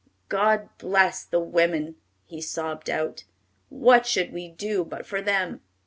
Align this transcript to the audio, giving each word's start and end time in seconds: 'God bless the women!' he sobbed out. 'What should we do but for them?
'God 0.29 0.67
bless 0.79 1.23
the 1.23 1.39
women!' 1.39 1.95
he 2.25 2.41
sobbed 2.41 2.89
out. 2.89 3.23
'What 3.69 4.07
should 4.07 4.33
we 4.33 4.47
do 4.47 4.83
but 4.83 5.05
for 5.05 5.21
them? 5.21 5.61